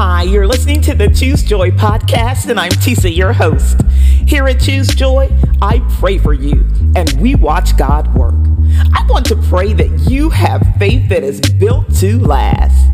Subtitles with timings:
[0.00, 3.82] Hi, you're listening to the Choose Joy podcast, and I'm Tisa, your host.
[4.28, 5.28] Here at Choose Joy,
[5.60, 6.64] I pray for you,
[6.94, 8.36] and we watch God work.
[8.94, 12.92] I want to pray that you have faith that is built to last.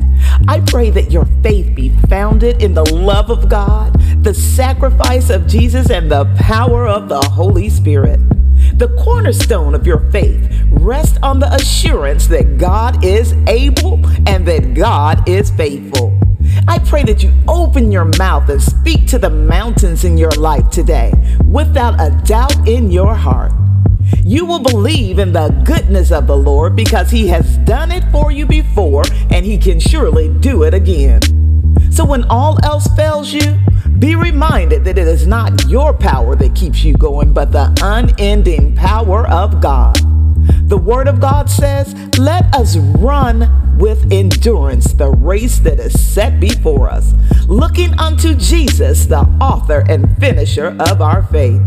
[0.49, 3.93] I pray that your faith be founded in the love of God,
[4.25, 8.19] the sacrifice of Jesus, and the power of the Holy Spirit.
[8.79, 14.73] The cornerstone of your faith rests on the assurance that God is able and that
[14.73, 16.14] God is faithful.
[16.67, 20.71] I pray that you open your mouth and speak to the mountains in your life
[20.71, 21.13] today
[21.45, 23.53] without a doubt in your heart.
[24.25, 28.31] You will believe in the goodness of the Lord because He has done it for
[28.31, 31.21] you before and He can surely do it again.
[31.91, 33.59] So when all else fails you,
[33.99, 38.75] be reminded that it is not your power that keeps you going, but the unending
[38.75, 40.14] power of God.
[40.67, 46.41] The Word of God says, Let us run with endurance the race that is set
[46.41, 47.13] before us,
[47.47, 51.61] looking unto Jesus, the author and finisher of our faith.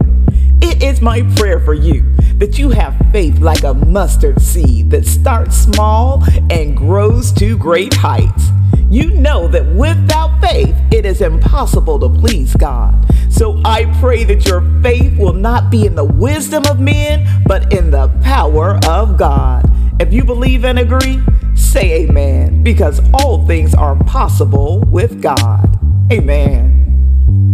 [0.63, 5.05] It is my prayer for you that you have faith like a mustard seed that
[5.05, 8.49] starts small and grows to great heights.
[8.89, 12.95] You know that without faith, it is impossible to please God.
[13.29, 17.71] So I pray that your faith will not be in the wisdom of men, but
[17.71, 18.07] in the
[18.37, 19.67] power of God.
[19.99, 21.19] If you believe and agree,
[21.55, 25.65] say amen, because all things are possible with God.
[26.11, 27.53] Amen.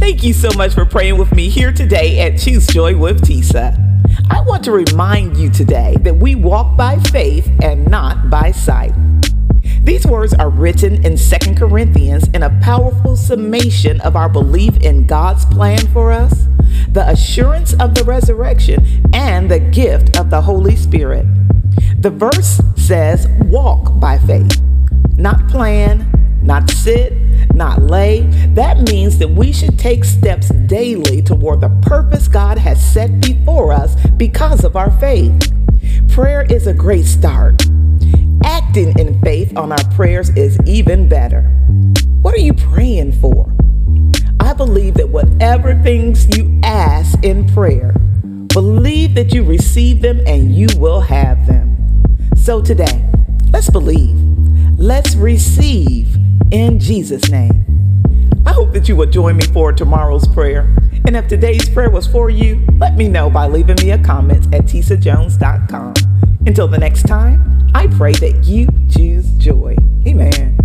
[0.00, 3.78] Thank you so much for praying with me here today at Choose Joy with Tisa.
[4.30, 8.94] I want to remind you today that we walk by faith and not by sight.
[9.84, 15.06] These words are written in 2 Corinthians in a powerful summation of our belief in
[15.06, 16.13] God's plan for us,
[16.94, 21.26] the assurance of the resurrection, and the gift of the Holy Spirit.
[21.98, 24.60] The verse says, Walk by faith,
[25.16, 26.08] not plan,
[26.40, 27.12] not sit,
[27.52, 28.22] not lay.
[28.54, 33.72] That means that we should take steps daily toward the purpose God has set before
[33.72, 35.52] us because of our faith.
[36.10, 37.60] Prayer is a great start.
[38.44, 41.42] Acting in faith on our prayers is even better.
[42.22, 43.53] What are you praying for?
[44.56, 47.92] Believe that whatever things you ask in prayer,
[48.52, 51.76] believe that you receive them and you will have them.
[52.36, 53.04] So today,
[53.52, 54.16] let's believe.
[54.78, 56.16] Let's receive
[56.52, 57.64] in Jesus' name.
[58.46, 60.72] I hope that you will join me for tomorrow's prayer.
[61.04, 64.54] And if today's prayer was for you, let me know by leaving me a comment
[64.54, 65.94] at tisajones.com.
[66.46, 69.76] Until the next time, I pray that you choose joy.
[70.06, 70.63] Amen.